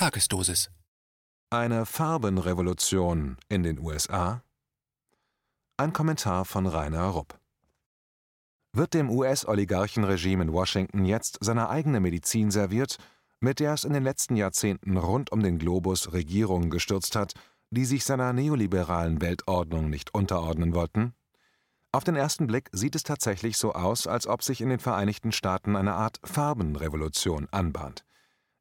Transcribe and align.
Tagesdosis. 0.00 0.70
Eine 1.50 1.84
Farbenrevolution 1.84 3.36
in 3.50 3.62
den 3.62 3.78
USA? 3.78 4.42
Ein 5.76 5.92
Kommentar 5.92 6.46
von 6.46 6.66
Rainer 6.66 7.08
Rupp. 7.08 7.38
Wird 8.72 8.94
dem 8.94 9.10
US-Oligarchenregime 9.10 10.44
in 10.44 10.52
Washington 10.54 11.04
jetzt 11.04 11.36
seine 11.42 11.68
eigene 11.68 12.00
Medizin 12.00 12.50
serviert, 12.50 12.96
mit 13.40 13.60
der 13.60 13.74
es 13.74 13.84
in 13.84 13.92
den 13.92 14.02
letzten 14.02 14.36
Jahrzehnten 14.36 14.96
rund 14.96 15.32
um 15.32 15.42
den 15.42 15.58
Globus 15.58 16.14
Regierungen 16.14 16.70
gestürzt 16.70 17.14
hat, 17.14 17.34
die 17.68 17.84
sich 17.84 18.06
seiner 18.06 18.32
neoliberalen 18.32 19.20
Weltordnung 19.20 19.90
nicht 19.90 20.14
unterordnen 20.14 20.72
wollten? 20.72 21.12
Auf 21.92 22.04
den 22.04 22.16
ersten 22.16 22.46
Blick 22.46 22.70
sieht 22.72 22.94
es 22.94 23.02
tatsächlich 23.02 23.58
so 23.58 23.74
aus, 23.74 24.06
als 24.06 24.26
ob 24.26 24.42
sich 24.42 24.62
in 24.62 24.70
den 24.70 24.80
Vereinigten 24.80 25.30
Staaten 25.30 25.76
eine 25.76 25.92
Art 25.92 26.20
Farbenrevolution 26.24 27.48
anbahnt. 27.50 28.06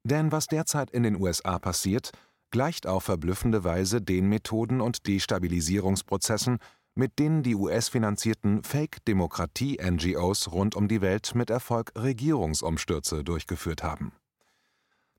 Denn 0.03 0.31
was 0.31 0.47
derzeit 0.47 0.91
in 0.91 1.03
den 1.03 1.19
USA 1.19 1.59
passiert, 1.59 2.11
gleicht 2.51 2.87
auf 2.87 3.03
verblüffende 3.03 3.63
Weise 3.63 4.01
den 4.01 4.27
Methoden 4.27 4.81
und 4.81 5.07
Destabilisierungsprozessen, 5.07 6.57
mit 6.95 7.19
denen 7.19 7.43
die 7.43 7.55
US-finanzierten 7.55 8.63
Fake-Demokratie-NGOs 8.63 10.51
rund 10.51 10.75
um 10.75 10.87
die 10.87 11.01
Welt 11.01 11.33
mit 11.35 11.49
Erfolg 11.49 11.91
Regierungsumstürze 11.95 13.23
durchgeführt 13.23 13.83
haben. 13.83 14.11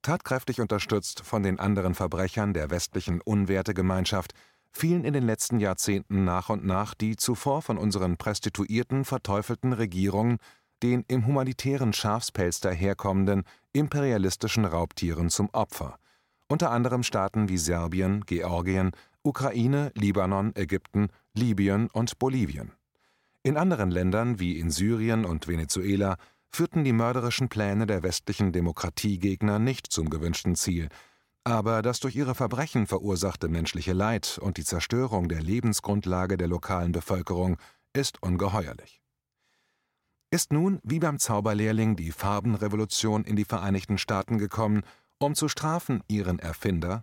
Tatkräftig 0.02 0.60
unterstützt 0.60 1.20
von 1.20 1.42
den 1.42 1.58
anderen 1.58 1.94
Verbrechern 1.94 2.54
der 2.54 2.70
westlichen 2.70 3.20
Unwertegemeinschaft 3.20 4.32
fielen 4.72 5.04
in 5.04 5.12
den 5.12 5.24
letzten 5.24 5.60
Jahrzehnten 5.60 6.24
nach 6.24 6.48
und 6.48 6.64
nach 6.64 6.94
die 6.94 7.16
zuvor 7.16 7.60
von 7.62 7.76
unseren 7.76 8.16
Prostituierten 8.16 9.04
verteufelten 9.04 9.72
Regierungen 9.72 10.38
den 10.82 11.04
im 11.08 11.26
humanitären 11.26 11.92
Schafspelz 11.92 12.60
daherkommenden 12.60 13.44
imperialistischen 13.72 14.64
Raubtieren 14.64 15.30
zum 15.30 15.48
Opfer, 15.52 15.98
unter 16.48 16.70
anderem 16.70 17.02
Staaten 17.02 17.48
wie 17.48 17.58
Serbien, 17.58 18.24
Georgien, 18.26 18.92
Ukraine, 19.22 19.92
Libanon, 19.94 20.54
Ägypten, 20.56 21.08
Libyen 21.34 21.88
und 21.88 22.18
Bolivien. 22.18 22.72
In 23.42 23.56
anderen 23.56 23.90
Ländern 23.90 24.38
wie 24.38 24.58
in 24.58 24.70
Syrien 24.70 25.24
und 25.24 25.48
Venezuela 25.48 26.16
führten 26.50 26.84
die 26.84 26.92
mörderischen 26.92 27.48
Pläne 27.48 27.86
der 27.86 28.02
westlichen 28.02 28.52
Demokratiegegner 28.52 29.58
nicht 29.58 29.86
zum 29.86 30.10
gewünschten 30.10 30.56
Ziel, 30.56 30.88
aber 31.44 31.80
das 31.80 32.00
durch 32.00 32.16
ihre 32.16 32.34
Verbrechen 32.34 32.86
verursachte 32.86 33.48
menschliche 33.48 33.92
Leid 33.92 34.38
und 34.42 34.58
die 34.58 34.64
Zerstörung 34.64 35.28
der 35.28 35.40
Lebensgrundlage 35.40 36.36
der 36.36 36.48
lokalen 36.48 36.92
Bevölkerung 36.92 37.56
ist 37.94 38.22
ungeheuerlich. 38.22 38.99
Ist 40.32 40.52
nun, 40.52 40.78
wie 40.84 41.00
beim 41.00 41.18
Zauberlehrling, 41.18 41.96
die 41.96 42.12
Farbenrevolution 42.12 43.24
in 43.24 43.34
die 43.34 43.44
Vereinigten 43.44 43.98
Staaten 43.98 44.38
gekommen, 44.38 44.82
um 45.18 45.34
zu 45.34 45.48
strafen 45.48 46.04
ihren 46.06 46.38
Erfinder? 46.38 47.02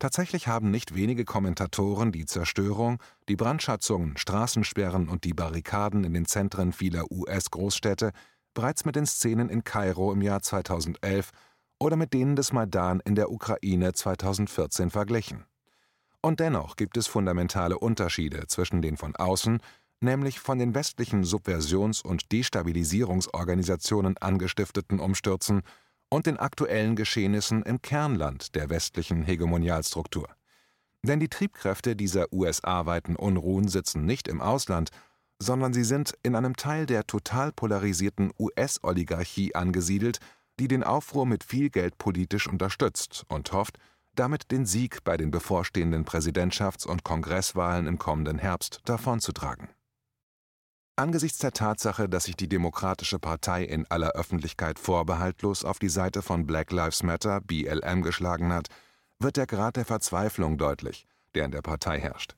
Tatsächlich 0.00 0.48
haben 0.48 0.72
nicht 0.72 0.96
wenige 0.96 1.24
Kommentatoren 1.24 2.10
die 2.10 2.26
Zerstörung, 2.26 3.00
die 3.28 3.36
Brandschatzungen, 3.36 4.16
Straßensperren 4.16 5.08
und 5.08 5.22
die 5.22 5.34
Barrikaden 5.34 6.02
in 6.02 6.14
den 6.14 6.26
Zentren 6.26 6.72
vieler 6.72 7.12
US-Großstädte 7.12 8.10
bereits 8.54 8.84
mit 8.84 8.96
den 8.96 9.06
Szenen 9.06 9.48
in 9.48 9.62
Kairo 9.62 10.12
im 10.12 10.20
Jahr 10.20 10.42
2011 10.42 11.30
oder 11.78 11.94
mit 11.94 12.12
denen 12.12 12.34
des 12.34 12.52
Maidan 12.52 12.98
in 13.04 13.14
der 13.14 13.30
Ukraine 13.30 13.92
2014 13.92 14.90
verglichen. 14.90 15.44
Und 16.20 16.40
dennoch 16.40 16.74
gibt 16.74 16.96
es 16.96 17.06
fundamentale 17.06 17.78
Unterschiede 17.78 18.48
zwischen 18.48 18.82
den 18.82 18.96
von 18.96 19.14
außen 19.14 19.60
nämlich 20.02 20.40
von 20.40 20.58
den 20.58 20.74
westlichen 20.74 21.24
Subversions- 21.24 22.02
und 22.02 22.32
Destabilisierungsorganisationen 22.32 24.16
angestifteten 24.18 25.00
Umstürzen 25.00 25.62
und 26.08 26.26
den 26.26 26.38
aktuellen 26.38 26.96
Geschehnissen 26.96 27.62
im 27.62 27.80
Kernland 27.80 28.54
der 28.54 28.68
westlichen 28.68 29.22
Hegemonialstruktur. 29.22 30.28
Denn 31.02 31.20
die 31.20 31.28
Triebkräfte 31.28 31.96
dieser 31.96 32.32
USA-weiten 32.32 33.16
Unruhen 33.16 33.68
sitzen 33.68 34.04
nicht 34.04 34.28
im 34.28 34.40
Ausland, 34.40 34.90
sondern 35.38 35.72
sie 35.72 35.84
sind 35.84 36.14
in 36.22 36.36
einem 36.36 36.54
Teil 36.54 36.86
der 36.86 37.06
total 37.06 37.50
polarisierten 37.50 38.32
US-Oligarchie 38.38 39.54
angesiedelt, 39.54 40.18
die 40.60 40.68
den 40.68 40.84
Aufruhr 40.84 41.26
mit 41.26 41.42
viel 41.42 41.70
Geld 41.70 41.98
politisch 41.98 42.46
unterstützt 42.46 43.24
und 43.28 43.50
hofft, 43.52 43.78
damit 44.14 44.50
den 44.50 44.66
Sieg 44.66 45.02
bei 45.04 45.16
den 45.16 45.30
bevorstehenden 45.30 46.04
Präsidentschafts- 46.04 46.86
und 46.86 47.02
Kongresswahlen 47.02 47.86
im 47.86 47.98
kommenden 47.98 48.38
Herbst 48.38 48.80
davonzutragen 48.84 49.68
Angesichts 51.02 51.38
der 51.38 51.50
Tatsache, 51.50 52.08
dass 52.08 52.26
sich 52.26 52.36
die 52.36 52.48
Demokratische 52.48 53.18
Partei 53.18 53.64
in 53.64 53.90
aller 53.90 54.12
Öffentlichkeit 54.12 54.78
vorbehaltlos 54.78 55.64
auf 55.64 55.80
die 55.80 55.88
Seite 55.88 56.22
von 56.22 56.46
Black 56.46 56.70
Lives 56.70 57.02
Matter 57.02 57.40
(BLM) 57.40 58.02
geschlagen 58.02 58.52
hat, 58.52 58.68
wird 59.18 59.36
der 59.36 59.48
Grad 59.48 59.74
der 59.74 59.84
Verzweiflung 59.84 60.58
deutlich, 60.58 61.08
der 61.34 61.46
in 61.46 61.50
der 61.50 61.60
Partei 61.60 61.98
herrscht. 61.98 62.36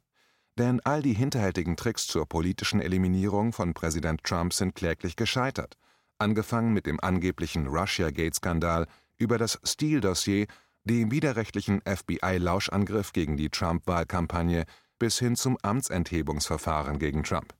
Denn 0.56 0.80
all 0.80 1.02
die 1.02 1.12
hinterhältigen 1.12 1.76
Tricks 1.76 2.06
zur 2.06 2.26
politischen 2.26 2.80
Eliminierung 2.80 3.52
von 3.52 3.74
Präsident 3.74 4.24
Trump 4.24 4.54
sind 4.54 4.74
kläglich 4.74 5.16
gescheitert, 5.16 5.76
angefangen 6.16 6.72
mit 6.72 6.86
dem 6.86 6.98
angeblichen 7.00 7.66
Russiagate-Skandal 7.66 8.86
über 9.18 9.36
das 9.36 9.60
Steele-Dossier, 9.62 10.46
dem 10.84 11.10
widerrechtlichen 11.10 11.82
FBI-Lauschangriff 11.82 13.12
gegen 13.12 13.36
die 13.36 13.50
Trump-Wahlkampagne 13.50 14.64
bis 14.98 15.18
hin 15.18 15.36
zum 15.36 15.58
Amtsenthebungsverfahren 15.60 16.98
gegen 16.98 17.24
Trump 17.24 17.54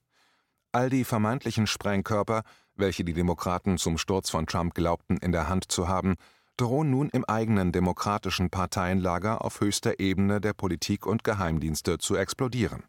All 0.75 0.91
die 0.91 1.05
vermeintlichen 1.05 1.69
Sprengkörper, 1.69 2.43
welche 2.75 3.05
die 3.05 3.13
Demokraten 3.13 3.79
zum 3.79 3.97
Sturz 3.97 4.29
von 4.29 4.49
Trump 4.49 4.75
glaubten 4.75 5.19
in 5.19 5.31
der 5.31 5.49
Hand 5.49 5.71
zu 5.71 5.87
haben, 5.87 6.17
drohen 6.57 6.91
nun 6.91 7.11
im 7.11 7.25
eigenen 7.25 7.71
demokratischen 7.71 8.51
Parteienlager 8.51 9.45
auf 9.45 9.61
höchster 9.61 10.01
Ebene 10.01 10.41
der 10.41 10.53
Politik 10.53 11.07
und 11.07 11.23
Geheimdienste 11.23 11.99
zu 11.99 12.17
explodieren. 12.17 12.83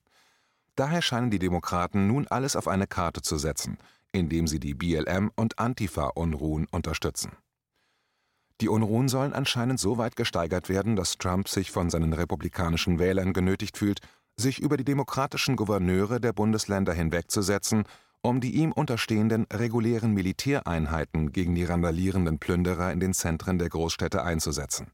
Daher 0.76 1.04
scheinen 1.04 1.30
die 1.30 1.38
Demokraten 1.38 2.08
nun 2.08 2.26
alles 2.26 2.56
auf 2.56 2.68
eine 2.68 2.88
Karte 2.88 3.22
zu 3.22 3.38
setzen, 3.38 3.78
indem 4.12 4.48
sie 4.48 4.60
die 4.60 4.74
BLM 4.74 5.30
und 5.36 5.60
Antifa-Unruhen 5.60 6.66
unterstützen. 6.72 7.34
Die 8.62 8.70
Unruhen 8.70 9.10
sollen 9.10 9.34
anscheinend 9.34 9.80
so 9.80 10.00
weit 10.00 10.16
gesteigert 10.16 10.70
werden, 10.70 10.96
dass 10.96 11.20
Trump 11.20 11.50
sich 11.50 11.70
von 11.70 11.92
seinen 11.92 12.14
republikanischen 12.14 12.98
Wählern 12.98 13.32
genötigt 13.32 13.78
fühlt, 13.78 14.00
sich 14.38 14.60
über 14.60 14.78
die 14.78 14.84
demokratischen 14.84 15.56
Gouverneure 15.56 16.20
der 16.20 16.34
Bundesländer 16.34 16.94
hinwegzusetzen, 16.94 17.84
um 18.22 18.42
die 18.42 18.56
ihm 18.56 18.72
unterstehenden 18.72 19.46
regulären 19.54 20.14
Militäreinheiten 20.14 21.32
gegen 21.32 21.56
die 21.56 21.64
randalierenden 21.64 22.40
Plünderer 22.40 22.92
in 22.92 23.00
den 23.00 23.14
Zentren 23.14 23.60
der 23.60 23.70
Großstädte 23.70 24.24
einzusetzen. 24.24 24.92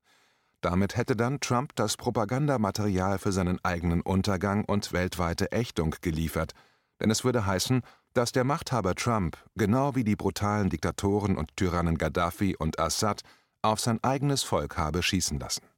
Damit 0.60 0.96
hätte 0.96 1.16
dann 1.16 1.40
Trump 1.40 1.76
das 1.76 1.98
Propagandamaterial 1.98 3.18
für 3.18 3.32
seinen 3.32 3.64
eigenen 3.64 4.02
Untergang 4.02 4.64
und 4.66 4.94
weltweite 4.94 5.52
Ächtung 5.52 5.96
geliefert, 6.02 6.54
denn 7.00 7.10
es 7.10 7.24
würde 7.24 7.46
heißen, 7.46 7.82
dass 8.14 8.32
der 8.32 8.44
Machthaber 8.44 8.94
Trump, 8.94 9.38
genau 9.56 9.96
wie 9.96 10.04
die 10.04 10.16
brutalen 10.16 10.70
Diktatoren 10.70 11.36
und 11.36 11.56
Tyrannen 11.56 11.98
Gaddafi 11.98 12.56
und 12.58 12.80
Assad, 12.80 13.22
auf 13.64 13.80
sein 13.80 14.04
eigenes 14.04 14.44
Volk 14.44 14.78
habe 14.78 15.02
schießen 15.02 15.40
lassen 15.40 15.71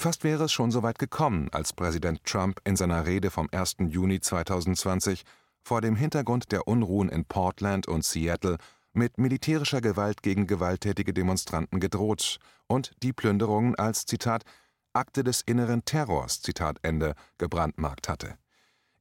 Fast 0.00 0.22
wäre 0.22 0.44
es 0.44 0.52
schon 0.52 0.70
so 0.70 0.84
weit 0.84 1.00
gekommen, 1.00 1.48
als 1.50 1.72
Präsident 1.72 2.22
Trump 2.22 2.60
in 2.62 2.76
seiner 2.76 3.04
Rede 3.04 3.32
vom 3.32 3.48
1. 3.50 3.78
Juni 3.88 4.20
2020 4.20 5.24
vor 5.60 5.80
dem 5.80 5.96
Hintergrund 5.96 6.52
der 6.52 6.68
Unruhen 6.68 7.08
in 7.08 7.24
Portland 7.24 7.88
und 7.88 8.04
Seattle 8.04 8.58
mit 8.92 9.18
militärischer 9.18 9.80
Gewalt 9.80 10.22
gegen 10.22 10.46
gewalttätige 10.46 11.12
Demonstranten 11.12 11.80
gedroht 11.80 12.38
und 12.68 12.92
die 13.02 13.12
Plünderungen 13.12 13.74
als 13.74 14.06
Zitat 14.06 14.44
Akte 14.92 15.24
des 15.24 15.40
inneren 15.40 15.84
Terrors 15.84 16.42
Zitat 16.42 16.78
Ende 16.82 17.14
gebrandmarkt 17.38 18.08
hatte. 18.08 18.38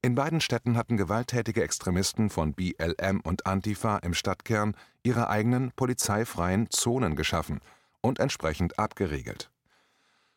In 0.01 0.15
beiden 0.15 0.41
Städten 0.41 0.77
hatten 0.77 0.97
gewalttätige 0.97 1.61
Extremisten 1.61 2.31
von 2.31 2.53
BLM 2.53 3.19
und 3.21 3.45
Antifa 3.45 3.97
im 3.97 4.15
Stadtkern 4.15 4.75
ihre 5.03 5.29
eigenen 5.29 5.71
polizeifreien 5.73 6.71
Zonen 6.71 7.15
geschaffen 7.15 7.59
und 8.01 8.19
entsprechend 8.19 8.79
abgeriegelt 8.79 9.51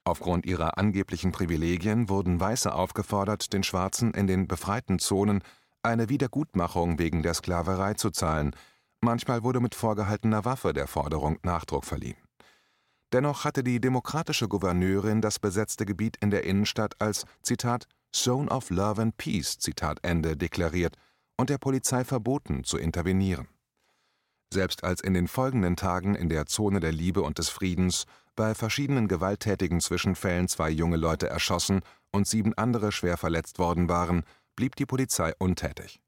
Aufgrund 0.05 0.47
ihrer 0.47 0.79
angeblichen 0.79 1.33
Privilegien 1.33 2.09
wurden 2.09 2.41
Weiße 2.41 2.75
aufgefordert, 2.75 3.53
den 3.53 3.63
Schwarzen 3.63 4.13
in 4.15 4.27
den 4.27 4.49
befreiten 4.49 4.99
Zonen 4.99 5.43
eine 5.83 6.09
Wiedergutmachung 6.09 6.99
wegen 6.99 7.23
der 7.23 7.35
Sklaverei 7.35 7.95
zu 7.95 8.11
zahlen, 8.11 8.55
manchmal 9.01 9.43
wurde 9.43 9.61
mit 9.61 9.75
vorgehaltener 9.75 10.45
Waffe 10.45 10.73
der 10.73 10.87
Forderung 10.87 11.39
Nachdruck 11.43 11.85
verliehen. 11.85 12.17
Dennoch 13.13 13.45
hatte 13.45 13.65
die 13.65 13.81
demokratische 13.81 14.49
Gouverneurin 14.49 15.21
das 15.21 15.39
besetzte 15.39 15.85
Gebiet 15.85 16.17
in 16.21 16.31
der 16.31 16.45
Innenstadt 16.45 17.01
als 17.01 17.25
Zitat 17.43 17.87
Zone 18.13 18.49
of 18.51 18.71
Love 18.71 19.03
and 19.03 19.17
Peace 19.17 19.59
Zitat 19.59 19.99
Ende 20.03 20.37
deklariert 20.37 20.97
und 21.37 21.51
der 21.51 21.59
Polizei 21.59 22.05
verboten 22.05 22.65
zu 22.65 22.79
intervenieren. 22.79 23.49
Selbst 24.53 24.83
als 24.83 25.01
in 25.01 25.15
den 25.15 25.29
folgenden 25.29 25.77
Tagen 25.77 26.17
in 26.17 26.29
der 26.29 26.47
Zone 26.47 26.81
der 26.81 26.91
Liebe 26.91 27.23
und 27.23 27.39
des 27.39 27.49
Friedens 27.49 28.07
bei 28.35 28.55
verschiedenen 28.55 29.07
gewalttätigen 29.07 29.81
Zwischenfällen 29.81 30.49
zwei 30.49 30.71
junge 30.71 30.97
Leute 30.97 31.29
erschossen 31.29 31.83
und 32.11 32.27
sieben 32.27 32.55
andere 32.55 32.91
schwer 32.91 33.17
verletzt 33.17 33.61
worden 33.61 33.89
waren, 33.89 34.25
blieb 34.57 34.75
die 34.75 34.87
Polizei 34.87 35.33
untätig. 35.39 36.01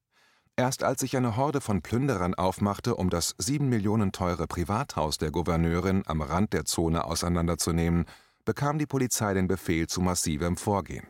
Erst 0.56 0.82
als 0.82 1.00
sich 1.00 1.16
eine 1.16 1.36
Horde 1.36 1.60
von 1.60 1.82
Plünderern 1.82 2.34
aufmachte, 2.34 2.96
um 2.96 3.10
das 3.10 3.34
sieben 3.38 3.68
Millionen 3.68 4.12
teure 4.12 4.46
Privathaus 4.46 5.18
der 5.18 5.30
Gouverneurin 5.30 6.02
am 6.06 6.20
Rand 6.20 6.52
der 6.52 6.64
Zone 6.64 7.04
auseinanderzunehmen, 7.04 8.06
bekam 8.44 8.78
die 8.78 8.86
Polizei 8.86 9.34
den 9.34 9.46
Befehl 9.46 9.86
zu 9.86 10.00
massivem 10.00 10.56
Vorgehen. 10.56 11.06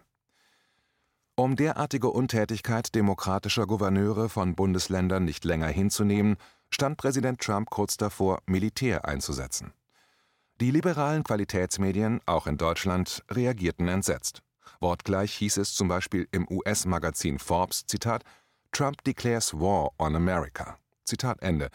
Um 1.35 1.57
derartige 1.57 2.11
Untätigkeit 2.11 2.95
demokratischer 2.95 3.67
Gouverneure 3.67 4.29
von 4.29 4.55
Bundesländern 4.55 5.25
nicht 5.25 5.45
länger 5.45 5.69
hinzunehmen, 5.69 6.37
stand 6.75 6.97
Präsident 6.97 7.41
Trump 7.41 7.71
kurz 7.71 7.97
davor, 7.97 8.41
Militär 8.47 9.05
einzusetzen. 9.05 9.73
Die 10.61 10.71
liberalen 10.71 11.25
Qualitätsmedien, 11.25 12.21
auch 12.27 12.47
in 12.47 12.57
Deutschland, 12.57 13.23
reagierten 13.31 13.89
entsetzt. 13.89 14.43
Wortgleich 14.81 15.33
hieß 15.35 15.59
es 15.59 15.75
zum 15.75 15.89
Beispiel 15.89 16.29
im 16.33 16.47
US-Magazin 16.51 17.39
Forbes, 17.39 17.87
Zitat, 17.87 18.25
Trump 18.73 19.03
declares 19.05 19.55
war 19.55 19.91
on 19.99 20.17
America. 20.17 20.79
Zitat 21.05 21.43
Ende. 21.43 21.69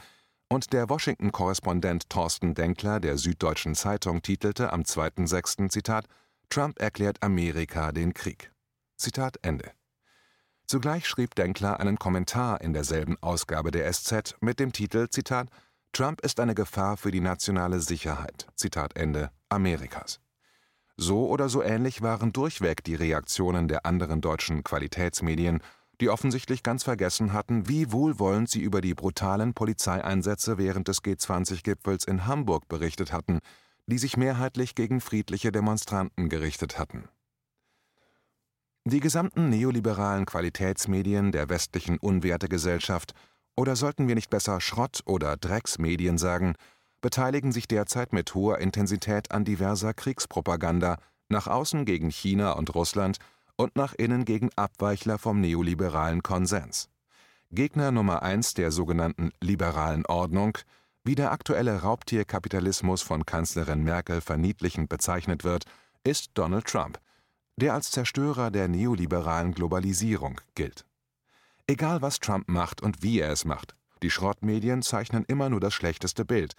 Und 0.50 0.72
der 0.74 0.90
Washington-Korrespondent 0.90 2.10
Thorsten 2.10 2.54
Denkler 2.54 3.00
der 3.00 3.18
Süddeutschen 3.18 3.76
Zeitung 3.76 4.22
titelte 4.22 4.72
am 4.72 4.82
2.6. 4.82 5.70
Zitat 5.70 6.06
Trump 6.50 6.80
erklärt 6.80 7.22
Amerika 7.22 7.92
den 7.92 8.14
Krieg. 8.14 8.52
Zitat 8.96 9.38
Ende. 9.42 9.72
Zugleich 10.68 11.08
schrieb 11.08 11.34
Denkler 11.36 11.80
einen 11.80 11.98
Kommentar 11.98 12.62
in 12.62 12.74
derselben 12.74 13.18
Ausgabe 13.22 13.72
der 13.72 13.92
SZ 13.92 14.36
mit 14.42 14.60
dem 14.60 14.74
Titel 14.74 15.08
Trump 15.94 16.22
ist 16.22 16.40
eine 16.40 16.56
Gefahr 16.56 16.98
für 16.98 17.12
die 17.12 17.22
nationale 17.22 17.80
Sicherheit 17.80 18.48
Amerikas. 19.50 20.20
So 20.98 21.28
oder 21.28 21.48
so 21.48 21.64
ähnlich 21.64 22.02
waren 22.02 22.34
durchweg 22.34 22.84
die 22.84 22.96
Reaktionen 22.96 23.68
der 23.68 23.86
anderen 23.86 24.22
deutschen 24.22 24.64
Qualitätsmedien 24.64 25.62
die 26.00 26.10
offensichtlich 26.10 26.64
ganz 26.64 26.84
vergessen 26.84 27.34
hatten, 27.34 27.68
wie 27.68 27.92
wohlwollend 27.92 28.50
sie 28.50 28.62
über 28.62 28.82
die 28.82 28.94
brutalen 28.94 29.54
Polizeieinsätze 29.54 30.58
während 30.58 30.88
des 30.88 31.04
G20-Gipfels 31.04 32.06
in 32.06 32.28
Hamburg 32.28 32.68
berichtet 32.68 33.12
hatten, 33.12 33.40
die 33.88 33.98
sich 33.98 34.18
mehrheitlich 34.18 34.76
gegen 34.76 35.02
friedliche 35.02 35.52
Demonstranten 35.52 36.30
gerichtet 36.30 36.78
hatten. 36.78 37.10
Die 38.90 39.02
gesamten 39.02 39.50
neoliberalen 39.50 40.26
Qualitätsmedien 40.26 41.34
der 41.34 41.50
westlichen 41.50 41.98
Unwertegesellschaft, 41.98 43.12
oder 43.54 43.76
sollten 43.76 44.08
wir 44.08 44.16
nicht 44.16 44.30
besser 44.30 44.62
Schrott- 44.62 45.02
oder 45.06 45.36
Drecksmedien 45.36 46.18
sagen, 46.18 46.56
beteiligen 47.02 47.52
sich 47.52 47.68
derzeit 47.68 48.14
mit 48.14 48.34
hoher 48.34 48.60
Intensität 48.60 49.34
an 49.34 49.44
diverser 49.44 49.94
Kriegspropaganda, 49.94 51.00
nach 51.28 51.48
außen 51.48 51.84
gegen 51.84 52.10
China 52.12 52.54
und 52.54 52.74
Russland 52.76 53.18
und 53.58 53.76
nach 53.76 53.94
innen 53.94 54.24
gegen 54.24 54.52
Abweichler 54.56 55.18
vom 55.18 55.42
neoliberalen 55.42 56.24
Konsens. 56.24 56.88
Gegner 57.52 57.92
Nummer 57.92 58.24
eins 58.24 58.54
der 58.54 58.72
sogenannten 58.72 59.32
liberalen 59.42 60.06
Ordnung, 60.06 60.58
wie 61.04 61.16
der 61.16 61.34
aktuelle 61.34 61.82
Raubtierkapitalismus 61.82 63.02
von 63.02 63.26
Kanzlerin 63.26 63.84
Merkel 63.84 64.22
verniedlichend 64.22 64.88
bezeichnet 64.88 65.44
wird, 65.44 65.66
ist 66.06 66.32
Donald 66.36 66.68
Trump, 66.68 67.02
der 67.58 67.74
als 67.74 67.92
Zerstörer 67.92 68.50
der 68.52 68.68
neoliberalen 68.68 69.54
Globalisierung 69.54 70.40
gilt. 70.56 70.86
Egal 71.68 72.02
was 72.02 72.20
Trump 72.20 72.48
macht 72.48 72.82
und 72.82 73.04
wie 73.04 73.20
er 73.20 73.32
es 73.32 73.44
macht, 73.44 73.76
die 74.02 74.10
Schrottmedien 74.10 74.82
zeichnen 74.82 75.26
immer 75.28 75.50
nur 75.50 75.60
das 75.60 75.74
schlechteste 75.74 76.24
Bild, 76.24 76.56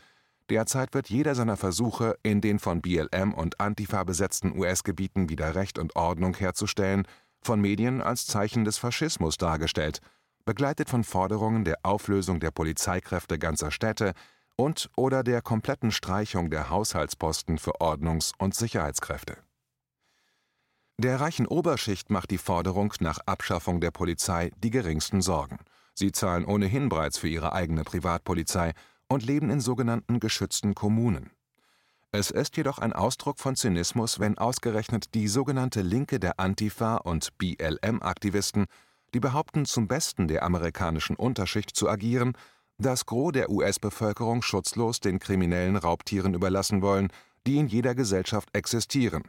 Derzeit 0.50 0.94
wird 0.94 1.10
jeder 1.10 1.34
seiner 1.34 1.56
Versuche, 1.56 2.18
in 2.22 2.40
den 2.40 2.58
von 2.58 2.80
BLM 2.80 3.34
und 3.34 3.60
Antifa 3.60 4.04
besetzten 4.04 4.58
US-Gebieten 4.58 5.28
wieder 5.28 5.54
Recht 5.54 5.78
und 5.78 5.94
Ordnung 5.94 6.34
herzustellen, 6.34 7.06
von 7.42 7.60
Medien 7.60 8.00
als 8.00 8.26
Zeichen 8.26 8.64
des 8.64 8.78
Faschismus 8.78 9.36
dargestellt, 9.36 10.00
begleitet 10.44 10.88
von 10.88 11.04
Forderungen 11.04 11.64
der 11.64 11.78
Auflösung 11.82 12.40
der 12.40 12.50
Polizeikräfte 12.50 13.38
ganzer 13.38 13.70
Städte 13.70 14.14
und 14.56 14.90
oder 14.96 15.22
der 15.22 15.42
kompletten 15.42 15.90
Streichung 15.90 16.50
der 16.50 16.70
Haushaltsposten 16.70 17.58
für 17.58 17.80
Ordnungs- 17.80 18.32
und 18.38 18.54
Sicherheitskräfte. 18.54 19.36
Der 21.00 21.20
reichen 21.20 21.46
Oberschicht 21.46 22.10
macht 22.10 22.32
die 22.32 22.38
Forderung 22.38 22.92
nach 22.98 23.20
Abschaffung 23.24 23.80
der 23.80 23.92
Polizei 23.92 24.50
die 24.64 24.70
geringsten 24.70 25.22
Sorgen. 25.22 25.58
Sie 25.94 26.10
zahlen 26.10 26.44
ohnehin 26.44 26.88
bereits 26.88 27.18
für 27.18 27.28
ihre 27.28 27.52
eigene 27.52 27.84
Privatpolizei 27.84 28.72
und 29.08 29.24
leben 29.24 29.48
in 29.48 29.60
sogenannten 29.60 30.18
geschützten 30.18 30.74
Kommunen. 30.74 31.30
Es 32.10 32.32
ist 32.32 32.56
jedoch 32.56 32.80
ein 32.80 32.92
Ausdruck 32.92 33.38
von 33.38 33.54
Zynismus, 33.54 34.18
wenn 34.18 34.38
ausgerechnet 34.38 35.14
die 35.14 35.28
sogenannte 35.28 35.82
Linke 35.82 36.18
der 36.18 36.40
Antifa 36.40 36.96
und 36.96 37.38
BLM-Aktivisten, 37.38 38.66
die 39.14 39.20
behaupten, 39.20 39.66
zum 39.66 39.86
Besten 39.86 40.26
der 40.26 40.42
amerikanischen 40.42 41.14
Unterschicht 41.14 41.76
zu 41.76 41.88
agieren, 41.88 42.32
das 42.78 43.06
Gros 43.06 43.30
der 43.30 43.50
US-Bevölkerung 43.50 44.42
schutzlos 44.42 44.98
den 44.98 45.20
kriminellen 45.20 45.76
Raubtieren 45.76 46.34
überlassen 46.34 46.82
wollen, 46.82 47.12
die 47.46 47.58
in 47.58 47.68
jeder 47.68 47.94
Gesellschaft 47.94 48.48
existieren, 48.52 49.22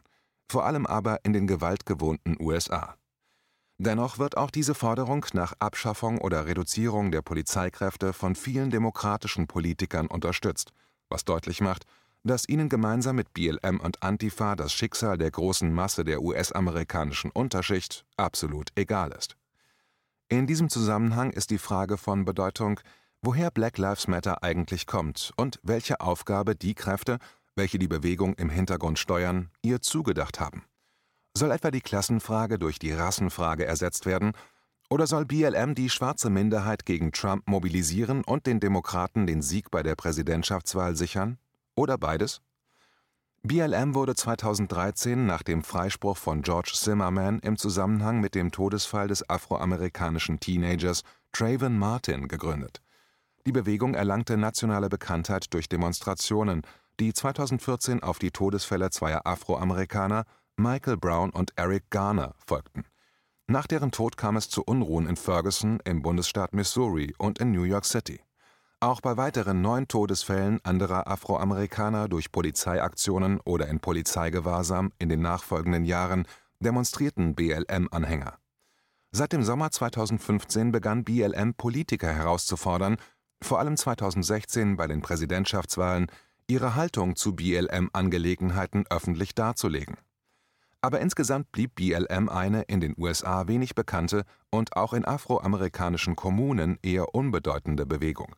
vor 0.50 0.66
allem 0.66 0.86
aber 0.86 1.20
in 1.24 1.34
den 1.34 1.48
gewaltgewohnten 1.48 2.36
USA. 2.40 2.96
Dennoch 3.78 4.18
wird 4.18 4.36
auch 4.36 4.52
diese 4.52 4.76
Forderung 4.76 5.26
nach 5.32 5.54
Abschaffung 5.60 6.18
oder 6.18 6.46
Reduzierung 6.46 7.12
der 7.12 7.22
Polizeikräfte 7.22 8.12
von 8.12 8.36
vielen 8.36 8.72
demokratischen 8.72 9.48
Politikern 9.48 10.08
unterstützt, 10.08 10.74
was 11.08 11.24
deutlich 11.24 11.62
macht, 11.62 11.86
dass 12.24 12.50
ihnen 12.50 12.68
gemeinsam 12.68 13.16
mit 13.16 13.34
BLM 13.34 13.80
und 13.80 14.04
Antifa 14.04 14.58
das 14.58 14.74
Schicksal 14.74 15.18
der 15.18 15.32
großen 15.32 15.74
Masse 15.74 16.04
der 16.04 16.22
US-amerikanischen 16.22 17.32
Unterschicht 17.32 18.06
absolut 18.18 18.70
egal 18.76 19.14
ist. 19.14 19.38
In 20.28 20.46
diesem 20.46 20.70
Zusammenhang 20.70 21.32
ist 21.32 21.50
die 21.50 21.58
Frage 21.58 21.98
von 21.98 22.26
Bedeutung, 22.26 22.82
woher 23.22 23.50
Black 23.50 23.78
Lives 23.78 24.08
Matter 24.08 24.44
eigentlich 24.44 24.88
kommt 24.88 25.32
und 25.38 25.60
welche 25.64 26.02
Aufgabe 26.02 26.56
die 26.56 26.76
Kräfte, 26.76 27.18
welche 27.56 27.80
die 27.80 27.88
Bewegung 27.88 28.36
im 28.36 28.50
Hintergrund 28.50 29.00
steuern, 29.00 29.50
ihr 29.62 29.82
zugedacht 29.82 30.40
haben. 30.40 30.64
Soll 31.36 31.52
etwa 31.52 31.72
die 31.72 31.82
Klassenfrage 31.82 32.60
durch 32.60 32.80
die 32.80 32.92
Rassenfrage 32.92 33.66
ersetzt 33.66 34.06
werden? 34.06 34.34
Oder 34.90 35.06
soll 35.06 35.26
BLM 35.26 35.76
die 35.76 35.90
schwarze 35.90 36.30
Minderheit 36.30 36.86
gegen 36.86 37.12
Trump 37.12 37.48
mobilisieren 37.48 38.24
und 38.24 38.48
den 38.48 38.60
Demokraten 38.60 39.28
den 39.28 39.42
Sieg 39.42 39.70
bei 39.70 39.84
der 39.84 39.96
Präsidentschaftswahl 39.96 40.96
sichern? 40.96 41.38
Oder 41.76 41.98
beides? 41.98 42.42
BLM 43.44 43.96
wurde 43.96 44.16
2013 44.16 45.26
nach 45.26 45.44
dem 45.44 45.64
Freispruch 45.64 46.18
von 46.18 46.42
George 46.42 46.72
Zimmerman 46.74 47.40
im 47.40 47.56
Zusammenhang 47.56 48.20
mit 48.20 48.36
dem 48.36 48.52
Todesfall 48.52 49.08
des 49.08 49.30
afroamerikanischen 49.30 50.42
Teenagers 50.42 51.04
Trayvon 51.32 51.78
Martin 51.80 52.28
gegründet. 52.28 52.82
Die 53.46 53.54
Bewegung 53.54 53.94
erlangte 53.94 54.36
nationale 54.36 54.90
Bekanntheit 54.90 55.54
durch 55.54 55.70
Demonstrationen, 55.70 56.64
die 57.00 57.14
2014 57.14 58.04
auf 58.04 58.20
die 58.20 58.32
Todesfälle 58.32 58.90
zweier 58.90 59.26
Afroamerikaner 59.26 60.26
Michael 60.58 60.98
Brown 60.98 61.30
und 61.30 61.54
Eric 61.56 61.90
Garner 61.90 62.36
folgten. 62.46 62.84
Nach 63.48 63.66
deren 63.66 63.92
Tod 63.92 64.18
kam 64.18 64.36
es 64.36 64.50
zu 64.50 64.64
Unruhen 64.64 65.08
in 65.08 65.16
Ferguson 65.16 65.80
im 65.86 66.02
Bundesstaat 66.02 66.54
Missouri 66.54 67.16
und 67.18 67.40
in 67.40 67.52
New 67.52 67.64
York 67.64 67.86
City. 67.86 68.22
Auch 68.82 69.02
bei 69.02 69.18
weiteren 69.18 69.62
neun 69.62 69.88
Todesfällen 69.88 70.60
anderer 70.64 71.08
Afroamerikaner 71.08 72.08
durch 72.08 72.32
Polizeiaktionen 72.32 73.40
oder 73.42 73.68
in 73.68 73.80
Polizeigewahrsam 73.80 74.92
in 75.00 75.10
den 75.10 75.22
nachfolgenden 75.22 75.86
Jahren 75.86 76.26
demonstrierten 76.60 77.36
BLM-Anhänger. 77.36 78.38
Seit 79.12 79.34
dem 79.34 79.44
Sommer 79.44 79.72
2015 79.72 80.72
begann 80.72 81.04
BLM 81.04 81.56
Politiker 81.56 82.14
herauszufordern, 82.14 82.98
vor 83.42 83.60
allem 83.60 83.76
2016 83.76 84.78
bei 84.78 84.86
den 84.88 85.02
Präsidentschaftswahlen, 85.02 86.08
ihre 86.50 86.76
Haltung 86.76 87.16
zu 87.16 87.36
BLM-Angelegenheiten 87.36 88.86
öffentlich 88.90 89.36
darzulegen 89.36 89.96
aber 90.82 91.02
insgesamt 91.02 91.52
blieb 91.52 91.76
BLM 91.76 92.30
eine 92.30 92.64
in 92.64 92.80
den 92.80 92.96
USA 92.98 93.48
wenig 93.48 93.76
bekannte 93.76 94.24
und 94.50 94.76
auch 94.76 94.94
in 94.94 95.06
afroamerikanischen 95.06 96.16
Kommunen 96.16 96.80
eher 96.82 97.14
unbedeutende 97.14 97.86
Bewegung. 97.86 98.36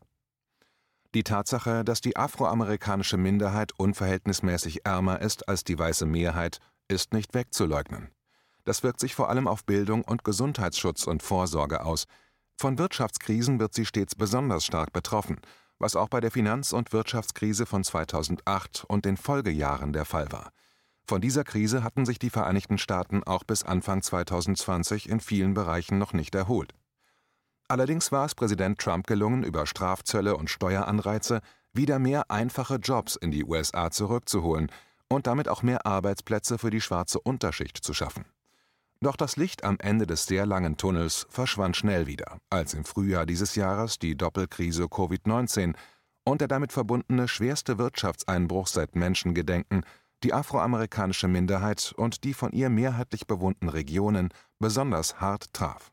Die 1.13 1.23
Tatsache, 1.23 1.83
dass 1.83 2.01
die 2.01 2.15
afroamerikanische 2.15 3.17
Minderheit 3.17 3.73
unverhältnismäßig 3.77 4.85
ärmer 4.85 5.21
ist 5.21 5.47
als 5.49 5.63
die 5.63 5.77
weiße 5.77 6.05
Mehrheit, 6.05 6.59
ist 6.87 7.13
nicht 7.13 7.33
wegzuleugnen. 7.33 8.09
Das 8.63 8.83
wirkt 8.83 8.99
sich 8.99 9.13
vor 9.13 9.29
allem 9.29 9.47
auf 9.47 9.65
Bildung 9.65 10.03
und 10.03 10.23
Gesundheitsschutz 10.23 11.05
und 11.05 11.21
Vorsorge 11.21 11.83
aus. 11.83 12.05
Von 12.57 12.77
Wirtschaftskrisen 12.77 13.59
wird 13.59 13.73
sie 13.73 13.85
stets 13.85 14.15
besonders 14.15 14.63
stark 14.65 14.93
betroffen, 14.93 15.41
was 15.81 15.95
auch 15.95 16.09
bei 16.09 16.21
der 16.21 16.31
Finanz- 16.31 16.73
und 16.73 16.93
Wirtschaftskrise 16.93 17.65
von 17.65 17.83
2008 17.83 18.85
und 18.87 19.05
den 19.05 19.17
Folgejahren 19.17 19.93
der 19.93 20.05
Fall 20.05 20.31
war 20.31 20.51
von 21.11 21.19
dieser 21.19 21.43
Krise 21.43 21.83
hatten 21.83 22.05
sich 22.05 22.19
die 22.19 22.29
Vereinigten 22.29 22.77
Staaten 22.77 23.21
auch 23.25 23.43
bis 23.43 23.63
Anfang 23.63 24.01
2020 24.01 25.09
in 25.09 25.19
vielen 25.19 25.53
Bereichen 25.53 25.97
noch 25.97 26.13
nicht 26.13 26.33
erholt. 26.35 26.73
Allerdings 27.67 28.13
war 28.13 28.25
es 28.25 28.33
Präsident 28.33 28.79
Trump 28.79 29.07
gelungen, 29.07 29.43
über 29.43 29.65
Strafzölle 29.65 30.37
und 30.37 30.49
Steueranreize 30.49 31.41
wieder 31.73 31.99
mehr 31.99 32.31
einfache 32.31 32.75
Jobs 32.75 33.17
in 33.17 33.31
die 33.31 33.43
USA 33.43 33.91
zurückzuholen 33.91 34.71
und 35.09 35.27
damit 35.27 35.49
auch 35.49 35.63
mehr 35.63 35.85
Arbeitsplätze 35.85 36.57
für 36.57 36.69
die 36.69 36.79
schwarze 36.79 37.19
Unterschicht 37.19 37.83
zu 37.83 37.93
schaffen. 37.93 38.23
Doch 39.03 39.15
das 39.15 39.35
Licht 39.35 39.63
am 39.63 39.77
Ende 39.79 40.05
des 40.05 40.27
sehr 40.27 40.45
langen 40.45 40.77
Tunnels 40.77 41.25
verschwand 41.29 41.75
schnell 41.75 42.05
wieder, 42.05 42.37
als 42.51 42.75
im 42.75 42.85
Frühjahr 42.85 43.25
dieses 43.25 43.55
Jahres 43.55 43.97
die 43.97 44.15
Doppelkrise 44.15 44.83
Covid-19 44.83 45.75
und 46.23 46.41
der 46.41 46.47
damit 46.47 46.71
verbundene 46.71 47.27
schwerste 47.27 47.79
Wirtschaftseinbruch 47.79 48.67
seit 48.67 48.95
Menschengedenken 48.95 49.83
die 50.23 50.33
afroamerikanische 50.33 51.27
Minderheit 51.27 51.95
und 51.97 52.23
die 52.23 52.35
von 52.35 52.51
ihr 52.51 52.69
mehrheitlich 52.69 53.25
bewohnten 53.25 53.69
Regionen 53.69 54.29
besonders 54.59 55.19
hart 55.19 55.51
traf. 55.51 55.91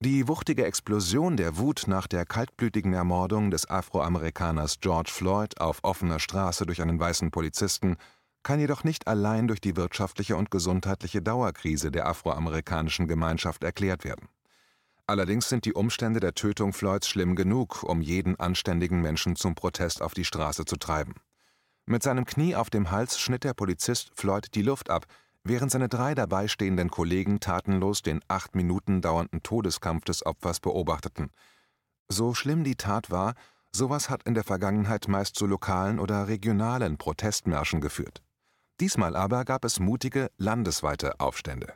Die 0.00 0.28
wuchtige 0.28 0.64
Explosion 0.64 1.36
der 1.36 1.58
Wut 1.58 1.86
nach 1.88 2.06
der 2.06 2.24
kaltblütigen 2.24 2.92
Ermordung 2.92 3.50
des 3.50 3.68
Afroamerikaners 3.68 4.78
George 4.78 5.10
Floyd 5.12 5.60
auf 5.60 5.80
offener 5.82 6.20
Straße 6.20 6.64
durch 6.64 6.80
einen 6.80 7.00
weißen 7.00 7.32
Polizisten 7.32 7.96
kann 8.42 8.60
jedoch 8.60 8.84
nicht 8.84 9.06
allein 9.06 9.48
durch 9.48 9.60
die 9.60 9.76
wirtschaftliche 9.76 10.36
und 10.36 10.50
gesundheitliche 10.50 11.22
Dauerkrise 11.22 11.90
der 11.90 12.06
afroamerikanischen 12.06 13.08
Gemeinschaft 13.08 13.64
erklärt 13.64 14.04
werden. 14.04 14.28
Allerdings 15.06 15.48
sind 15.48 15.64
die 15.64 15.72
Umstände 15.72 16.20
der 16.20 16.34
Tötung 16.34 16.72
Floyds 16.72 17.08
schlimm 17.08 17.34
genug, 17.34 17.82
um 17.82 18.02
jeden 18.02 18.38
anständigen 18.38 19.00
Menschen 19.00 19.36
zum 19.36 19.54
Protest 19.54 20.02
auf 20.02 20.12
die 20.12 20.24
Straße 20.26 20.66
zu 20.66 20.76
treiben. 20.76 21.14
Mit 21.86 22.02
seinem 22.02 22.26
Knie 22.26 22.54
auf 22.54 22.68
dem 22.68 22.90
Hals 22.90 23.18
schnitt 23.18 23.44
der 23.44 23.54
Polizist 23.54 24.10
Floyd 24.14 24.54
die 24.54 24.60
Luft 24.60 24.90
ab, 24.90 25.06
während 25.44 25.70
seine 25.70 25.88
drei 25.88 26.14
dabeistehenden 26.14 26.90
Kollegen 26.90 27.40
tatenlos 27.40 28.02
den 28.02 28.20
acht 28.28 28.54
Minuten 28.54 29.00
dauernden 29.00 29.42
Todeskampf 29.42 30.04
des 30.04 30.26
Opfers 30.26 30.60
beobachteten. 30.60 31.30
So 32.08 32.34
schlimm 32.34 32.62
die 32.62 32.76
Tat 32.76 33.10
war, 33.10 33.34
sowas 33.72 34.10
hat 34.10 34.24
in 34.24 34.34
der 34.34 34.44
Vergangenheit 34.44 35.08
meist 35.08 35.36
zu 35.36 35.46
lokalen 35.46 35.98
oder 35.98 36.28
regionalen 36.28 36.98
Protestmärschen 36.98 37.80
geführt. 37.80 38.22
Diesmal 38.80 39.16
aber 39.16 39.44
gab 39.44 39.64
es 39.64 39.80
mutige 39.80 40.30
landesweite 40.36 41.18
Aufstände. 41.18 41.74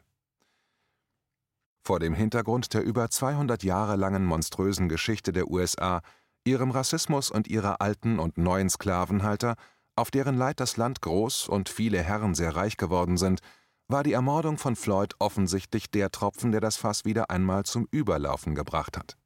Vor 1.85 1.99
dem 1.99 2.15
Hintergrund 2.15 2.75
der 2.75 2.83
über 2.83 3.11
200 3.11 3.65
Jahre 3.65 3.97
langen 3.97 4.25
monströsen 4.25 4.89
Geschichte 4.89 5.33
der 5.33 5.51
USA, 5.51 6.01
ihrem 6.45 6.71
Rassismus 6.71 7.31
und 7.31 7.49
ihrer 7.49 7.81
alten 7.81 8.21
und 8.21 8.39
neuen 8.39 8.71
Sklavenhalter, 8.71 9.57
auf 9.97 10.11
deren 10.11 10.37
Leid 10.37 10.61
das 10.61 10.77
Land 10.77 11.03
groß 11.03 11.49
und 11.49 11.69
viele 11.69 12.01
Herren 12.01 12.35
sehr 12.35 12.55
reich 12.55 12.77
geworden 12.77 13.17
sind, 13.17 13.41
war 13.89 14.05
die 14.05 14.13
Ermordung 14.13 14.59
von 14.59 14.77
Floyd 14.77 15.15
offensichtlich 15.19 15.91
der 15.91 16.11
Tropfen, 16.11 16.53
der 16.53 16.61
das 16.61 16.77
Fass 16.77 17.05
wieder 17.05 17.31
einmal 17.31 17.65
zum 17.65 17.89
Überlaufen 17.91 18.55
gebracht 18.55 18.97
hat. 18.97 19.17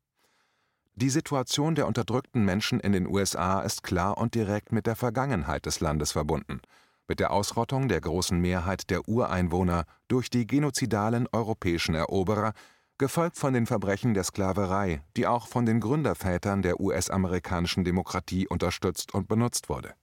Die 0.95 1.11
Situation 1.11 1.75
der 1.75 1.87
unterdrückten 1.87 2.45
Menschen 2.45 2.81
in 2.81 2.93
den 2.93 3.07
USA 3.07 3.61
ist 3.61 3.83
klar 3.83 4.17
und 4.17 4.35
direkt 4.35 4.73
mit 4.73 4.87
der 4.87 4.97
Vergangenheit 4.97 5.67
des 5.67 5.81
Landes 5.81 6.13
verbunden, 6.13 6.63
mit 7.09 7.21
der 7.21 7.31
Ausrottung 7.31 7.89
der 7.89 8.01
großen 8.01 8.39
Mehrheit 8.39 8.91
der 8.91 9.09
Ureinwohner 9.09 9.85
durch 10.09 10.31
die 10.31 10.47
genozidalen 10.47 11.29
europäischen 11.33 11.95
Eroberer, 11.95 12.53
gefolgt 12.99 13.37
von 13.37 13.53
den 13.53 13.67
Verbrechen 13.67 14.15
der 14.15 14.25
Sklaverei, 14.25 15.03
die 15.17 15.27
auch 15.27 15.49
von 15.49 15.67
den 15.67 15.81
Gründervätern 15.81 16.63
der 16.63 16.81
US-amerikanischen 16.81 17.85
Demokratie 17.85 18.49
unterstützt 18.49 19.13
und 19.13 19.29
benutzt 19.29 19.69
wurde. 19.69 19.95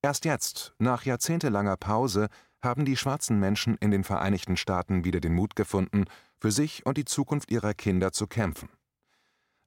Erst 0.00 0.24
jetzt, 0.24 0.74
nach 0.78 1.04
jahrzehntelanger 1.04 1.76
Pause, 1.76 2.28
haben 2.62 2.84
die 2.84 2.96
schwarzen 2.96 3.38
Menschen 3.38 3.76
in 3.76 3.90
den 3.90 4.04
Vereinigten 4.04 4.56
Staaten 4.56 5.04
wieder 5.04 5.20
den 5.20 5.34
Mut 5.34 5.56
gefunden, 5.56 6.04
für 6.38 6.50
sich 6.50 6.86
und 6.86 6.96
die 6.96 7.04
Zukunft 7.04 7.50
ihrer 7.50 7.74
Kinder 7.74 8.12
zu 8.12 8.26
kämpfen. 8.26 8.68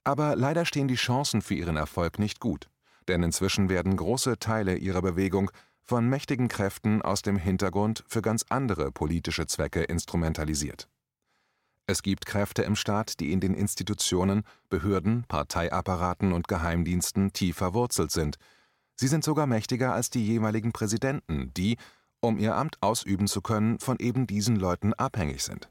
Aber 0.04 0.36
leider 0.36 0.66
stehen 0.66 0.88
die 0.88 0.96
Chancen 0.96 1.42
für 1.42 1.56
ihren 1.56 1.78
Erfolg 1.78 2.20
nicht 2.20 2.40
gut, 2.40 2.70
denn 3.08 3.24
inzwischen 3.24 3.70
werden 3.70 3.96
große 3.96 4.40
Teile 4.40 4.76
ihrer 4.76 5.02
Bewegung 5.02 5.52
von 5.86 6.10
mächtigen 6.10 6.48
Kräften 6.48 7.02
aus 7.04 7.22
dem 7.22 7.38
Hintergrund 7.38 8.04
für 8.08 8.22
ganz 8.22 8.44
andere 8.50 8.92
politische 8.92 9.46
Zwecke 9.46 9.84
instrumentalisiert. 9.84 10.90
Es 11.88 12.02
gibt 12.02 12.26
Kräfte 12.26 12.64
im 12.64 12.76
Staat, 12.76 13.20
die 13.20 13.32
in 13.32 13.40
den 13.40 13.54
Institutionen, 13.54 14.44
Behörden, 14.70 15.24
Parteiapparaten 15.28 16.34
und 16.34 16.48
Geheimdiensten 16.48 17.32
tief 17.32 17.58
verwurzelt 17.58 18.10
sind. 18.10 18.38
Sie 18.96 19.08
sind 19.08 19.24
sogar 19.24 19.46
mächtiger 19.46 19.94
als 19.94 20.10
die 20.10 20.26
jeweiligen 20.26 20.72
Präsidenten, 20.72 21.54
die, 21.54 21.78
um 22.22 22.40
ihr 22.40 22.56
Amt 22.56 22.78
ausüben 22.82 23.28
zu 23.28 23.42
können, 23.42 23.78
von 23.78 23.98
eben 24.00 24.26
diesen 24.26 24.56
Leuten 24.56 24.96
abhängig 24.96 25.44
sind. 25.44 25.70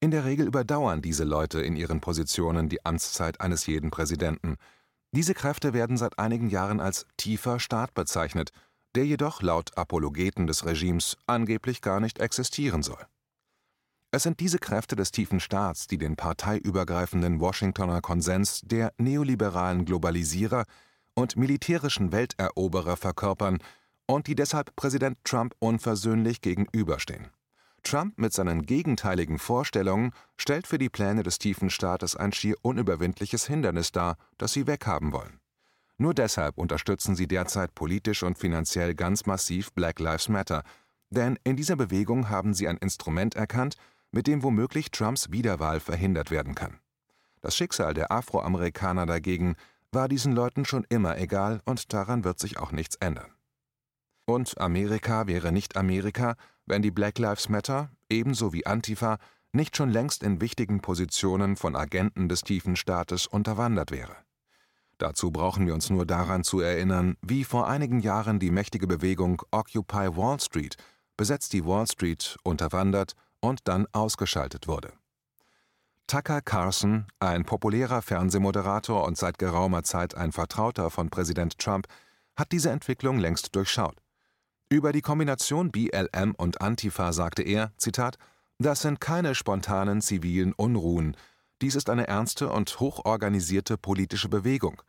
In 0.00 0.10
der 0.10 0.24
Regel 0.24 0.46
überdauern 0.46 1.02
diese 1.02 1.24
Leute 1.24 1.60
in 1.60 1.76
ihren 1.76 2.00
Positionen 2.00 2.70
die 2.70 2.84
Amtszeit 2.86 3.42
eines 3.42 3.66
jeden 3.66 3.90
Präsidenten. 3.90 4.56
Diese 5.12 5.34
Kräfte 5.34 5.74
werden 5.74 5.98
seit 5.98 6.18
einigen 6.18 6.48
Jahren 6.48 6.80
als 6.80 7.06
tiefer 7.18 7.60
Staat 7.60 7.92
bezeichnet, 7.92 8.50
der 8.94 9.06
jedoch 9.06 9.42
laut 9.42 9.76
Apologeten 9.76 10.46
des 10.46 10.64
Regimes 10.64 11.16
angeblich 11.26 11.80
gar 11.80 12.00
nicht 12.00 12.18
existieren 12.18 12.82
soll. 12.82 13.04
Es 14.10 14.22
sind 14.22 14.38
diese 14.38 14.58
Kräfte 14.58 14.94
des 14.94 15.10
tiefen 15.10 15.40
Staats, 15.40 15.88
die 15.88 15.98
den 15.98 16.14
parteiübergreifenden 16.14 17.40
Washingtoner 17.40 18.00
Konsens 18.00 18.60
der 18.62 18.92
neoliberalen 18.96 19.84
Globalisierer 19.84 20.66
und 21.14 21.36
militärischen 21.36 22.12
Welteroberer 22.12 22.96
verkörpern 22.96 23.58
und 24.06 24.26
die 24.28 24.36
deshalb 24.36 24.76
Präsident 24.76 25.18
Trump 25.24 25.54
unversöhnlich 25.58 26.40
gegenüberstehen. 26.42 27.28
Trump 27.82 28.18
mit 28.18 28.32
seinen 28.32 28.62
gegenteiligen 28.62 29.38
Vorstellungen 29.38 30.12
stellt 30.36 30.66
für 30.66 30.78
die 30.78 30.88
Pläne 30.88 31.22
des 31.22 31.38
tiefen 31.38 31.68
Staates 31.68 32.16
ein 32.16 32.32
schier 32.32 32.56
unüberwindliches 32.62 33.46
Hindernis 33.46 33.92
dar, 33.92 34.16
das 34.38 34.52
sie 34.52 34.66
weghaben 34.66 35.12
wollen. 35.12 35.40
Nur 35.96 36.14
deshalb 36.14 36.58
unterstützen 36.58 37.14
sie 37.14 37.28
derzeit 37.28 37.74
politisch 37.74 38.22
und 38.22 38.38
finanziell 38.38 38.94
ganz 38.94 39.26
massiv 39.26 39.72
Black 39.72 40.00
Lives 40.00 40.28
Matter, 40.28 40.62
denn 41.10 41.38
in 41.44 41.56
dieser 41.56 41.76
Bewegung 41.76 42.28
haben 42.30 42.54
sie 42.54 42.66
ein 42.66 42.78
Instrument 42.78 43.36
erkannt, 43.36 43.76
mit 44.10 44.26
dem 44.26 44.42
womöglich 44.42 44.90
Trumps 44.90 45.30
Wiederwahl 45.30 45.80
verhindert 45.80 46.30
werden 46.30 46.54
kann. 46.54 46.78
Das 47.40 47.56
Schicksal 47.56 47.94
der 47.94 48.10
Afroamerikaner 48.10 49.06
dagegen 49.06 49.54
war 49.92 50.08
diesen 50.08 50.32
Leuten 50.32 50.64
schon 50.64 50.84
immer 50.88 51.18
egal 51.18 51.60
und 51.64 51.92
daran 51.92 52.24
wird 52.24 52.38
sich 52.38 52.58
auch 52.58 52.72
nichts 52.72 52.96
ändern. 52.96 53.32
Und 54.26 54.58
Amerika 54.58 55.26
wäre 55.26 55.52
nicht 55.52 55.76
Amerika, 55.76 56.36
wenn 56.66 56.82
die 56.82 56.90
Black 56.90 57.18
Lives 57.18 57.48
Matter, 57.48 57.90
ebenso 58.08 58.52
wie 58.52 58.66
Antifa, 58.66 59.18
nicht 59.52 59.76
schon 59.76 59.90
längst 59.90 60.22
in 60.22 60.40
wichtigen 60.40 60.80
Positionen 60.80 61.56
von 61.56 61.76
Agenten 61.76 62.28
des 62.28 62.40
tiefen 62.40 62.74
Staates 62.74 63.26
unterwandert 63.26 63.90
wäre. 63.90 64.16
Dazu 64.98 65.30
brauchen 65.30 65.66
wir 65.66 65.74
uns 65.74 65.90
nur 65.90 66.06
daran 66.06 66.44
zu 66.44 66.60
erinnern, 66.60 67.16
wie 67.20 67.44
vor 67.44 67.66
einigen 67.68 68.00
Jahren 68.00 68.38
die 68.38 68.50
mächtige 68.50 68.86
Bewegung 68.86 69.42
Occupy 69.50 70.16
Wall 70.16 70.40
Street 70.40 70.76
besetzt 71.16 71.52
die 71.52 71.64
Wall 71.64 71.86
Street 71.86 72.36
unterwandert 72.42 73.12
und 73.40 73.60
dann 73.68 73.86
ausgeschaltet 73.92 74.66
wurde. 74.68 74.92
Tucker 76.06 76.42
Carlson, 76.42 77.06
ein 77.18 77.44
populärer 77.44 78.02
Fernsehmoderator 78.02 79.04
und 79.04 79.16
seit 79.16 79.38
geraumer 79.38 79.84
Zeit 79.84 80.14
ein 80.14 80.32
Vertrauter 80.32 80.90
von 80.90 81.08
Präsident 81.08 81.58
Trump, 81.58 81.86
hat 82.36 82.52
diese 82.52 82.70
Entwicklung 82.70 83.18
längst 83.18 83.54
durchschaut. 83.54 83.96
Über 84.68 84.92
die 84.92 85.00
Kombination 85.00 85.70
BLM 85.70 86.34
und 86.36 86.60
Antifa 86.60 87.12
sagte 87.12 87.42
er: 87.42 87.72
Zitat, 87.78 88.16
Das 88.58 88.82
sind 88.82 89.00
keine 89.00 89.34
spontanen 89.34 90.02
zivilen 90.02 90.52
Unruhen. 90.52 91.16
Dies 91.62 91.74
ist 91.74 91.88
eine 91.88 92.08
ernste 92.08 92.50
und 92.50 92.80
hochorganisierte 92.80 93.78
politische 93.78 94.28
Bewegung. 94.28 94.82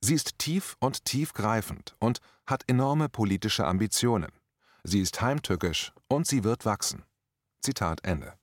Sie 0.00 0.14
ist 0.14 0.38
tief 0.38 0.76
und 0.80 1.04
tiefgreifend 1.04 1.96
und 1.98 2.20
hat 2.46 2.64
enorme 2.66 3.08
politische 3.08 3.66
Ambitionen. 3.66 4.32
Sie 4.84 5.00
ist 5.00 5.20
heimtückisch 5.20 5.92
und 6.08 6.26
sie 6.26 6.44
wird 6.44 6.64
wachsen. 6.64 7.04
Zitat 7.60 8.04
Ende. 8.04 8.34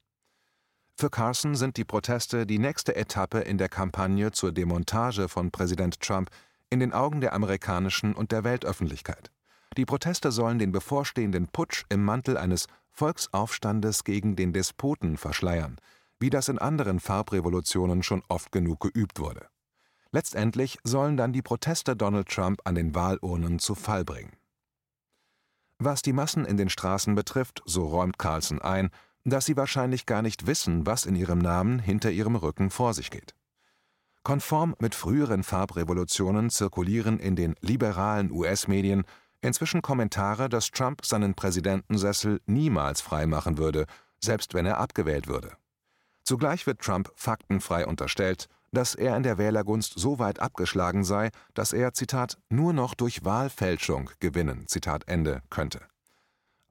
Für 0.97 1.09
Carson 1.09 1.55
sind 1.55 1.77
die 1.77 1.83
Proteste 1.83 2.45
die 2.45 2.59
nächste 2.59 2.95
Etappe 2.95 3.39
in 3.39 3.57
der 3.57 3.69
Kampagne 3.69 4.31
zur 4.31 4.51
Demontage 4.51 5.27
von 5.27 5.51
Präsident 5.51 5.99
Trump 5.99 6.29
in 6.69 6.79
den 6.79 6.93
Augen 6.93 7.21
der 7.21 7.33
amerikanischen 7.33 8.13
und 8.13 8.31
der 8.31 8.43
Weltöffentlichkeit. 8.43 9.31
Die 9.77 9.85
Proteste 9.85 10.31
sollen 10.31 10.57
den 10.57 10.71
bevorstehenden 10.71 11.47
Putsch 11.47 11.83
im 11.89 12.03
Mantel 12.03 12.37
eines 12.37 12.67
Volksaufstandes 12.91 14.05
gegen 14.05 14.37
den 14.37 14.53
Despoten 14.53 15.17
verschleiern, 15.17 15.77
wie 16.19 16.29
das 16.29 16.49
in 16.49 16.59
anderen 16.59 16.99
Farbrevolutionen 16.99 18.03
schon 18.03 18.23
oft 18.29 18.51
genug 18.51 18.79
geübt 18.81 19.19
wurde. 19.19 19.47
Letztendlich 20.11 20.77
sollen 20.83 21.17
dann 21.17 21.33
die 21.33 21.41
Proteste 21.41 21.95
Donald 21.95 22.29
Trump 22.29 22.61
an 22.63 22.75
den 22.75 22.95
Wahlurnen 22.95 23.59
zu 23.59 23.75
Fall 23.75 24.05
bringen. 24.05 24.31
Was 25.77 26.01
die 26.01 26.13
Massen 26.13 26.45
in 26.45 26.55
den 26.55 26.69
Straßen 26.69 27.15
betrifft, 27.15 27.61
so 27.65 27.85
räumt 27.87 28.17
Carlson 28.17 28.61
ein, 28.61 28.91
dass 29.25 29.45
sie 29.45 29.57
wahrscheinlich 29.57 30.05
gar 30.05 30.21
nicht 30.21 30.47
wissen, 30.47 30.85
was 30.85 31.05
in 31.05 31.15
ihrem 31.15 31.39
Namen 31.39 31.79
hinter 31.79 32.11
ihrem 32.11 32.35
Rücken 32.35 32.69
vor 32.69 32.93
sich 32.93 33.11
geht. 33.11 33.35
Konform 34.23 34.75
mit 34.79 34.95
früheren 34.95 35.43
Farbrevolutionen 35.43 36.49
zirkulieren 36.49 37.19
in 37.19 37.35
den 37.35 37.55
liberalen 37.59 38.31
US-Medien 38.31 39.03
inzwischen 39.41 39.81
Kommentare, 39.81 40.49
dass 40.49 40.71
Trump 40.71 41.05
seinen 41.05 41.35
Präsidentensessel 41.35 42.41
niemals 42.45 43.01
freimachen 43.01 43.57
würde, 43.57 43.85
selbst 44.23 44.53
wenn 44.53 44.65
er 44.65 44.79
abgewählt 44.79 45.27
würde. 45.27 45.57
Zugleich 46.25 46.65
wird 46.65 46.81
Trump 46.81 47.11
faktenfrei 47.15 47.85
unterstellt, 47.85 48.49
dass 48.71 48.95
er 48.95 49.15
in 49.15 49.23
der 49.23 49.37
Wählergunst 49.37 49.93
so 49.95 50.17
weit 50.19 50.39
abgeschlagen 50.39 51.03
sei, 51.03 51.29
dass 51.53 51.71
er, 51.71 51.93
Zitat, 51.93 52.37
nur 52.49 52.73
noch 52.73 52.95
durch 52.95 53.23
Wahlfälschung 53.23 54.09
gewinnen, 54.19 54.65
könnte. 55.49 55.81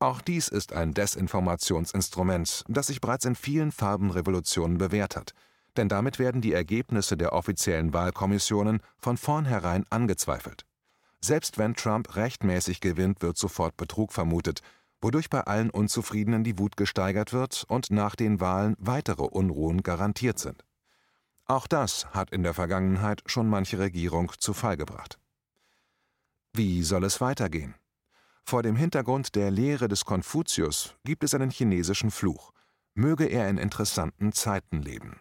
Auch 0.01 0.21
dies 0.21 0.49
ist 0.49 0.73
ein 0.73 0.93
Desinformationsinstrument, 0.93 2.65
das 2.69 2.89
sich 2.89 3.01
bereits 3.01 3.25
in 3.25 3.37
vielen 3.37 3.71
Farbenrevolutionen 3.71 4.77
bewährt 4.77 5.17
hat, 5.17 5.35
denn 5.77 5.89
damit 5.89 6.19
werden 6.19 6.43
die 6.43 6.53
Ergebnisse 6.53 7.17
der 7.17 7.33
offiziellen 7.33 7.95
Wahlkommissionen 7.95 8.81
von 8.99 9.17
vornherein 9.17 9.85
angezweifelt. 9.89 10.67
Selbst 11.21 11.59
wenn 11.59 11.75
Trump 11.75 12.17
rechtmäßig 12.17 12.81
gewinnt, 12.81 13.23
wird 13.23 13.39
sofort 13.39 13.77
Betrug 13.77 14.13
vermutet, 14.13 14.61
wodurch 15.05 15.29
bei 15.29 15.43
allen 15.43 15.69
Unzufriedenen 15.69 16.45
die 16.45 16.59
Wut 16.59 16.79
gesteigert 16.79 17.35
wird 17.35 17.67
und 17.69 17.91
nach 17.91 18.17
den 18.17 18.41
Wahlen 18.41 18.75
weitere 18.79 19.25
Unruhen 19.25 19.83
garantiert 19.83 20.39
sind. 20.39 20.65
Auch 21.45 21.67
das 21.67 22.07
hat 22.15 22.31
in 22.31 22.43
der 22.43 22.55
Vergangenheit 22.55 23.23
schon 23.27 23.47
manche 23.47 23.79
Regierung 23.79 24.33
zu 24.39 24.55
Fall 24.55 24.79
gebracht. 24.79 25.19
Wie 26.55 26.83
soll 26.83 27.05
es 27.05 27.21
weitergehen? 27.21 27.75
Vor 28.45 28.63
dem 28.63 28.77
Hintergrund 28.77 29.35
der 29.35 29.51
Lehre 29.51 29.89
des 29.89 30.07
Konfuzius 30.07 30.97
gibt 31.05 31.23
es 31.23 31.35
einen 31.35 31.51
chinesischen 31.51 32.11
Fluch. 32.11 32.53
Möge 32.95 33.27
er 33.27 33.51
in 33.51 33.59
interessanten 33.59 34.33
Zeiten 34.33 34.81
leben. 34.81 35.21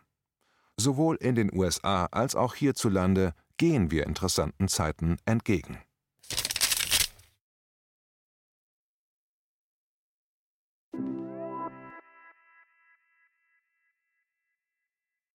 Sowohl 0.77 1.17
in 1.17 1.35
den 1.35 1.53
USA 1.53 2.05
als 2.05 2.37
auch 2.37 2.55
hierzulande 2.55 3.33
gehen 3.57 3.91
wir 3.91 4.07
interessanten 4.07 4.69
Zeiten 4.69 5.17
entgegen. 5.25 5.77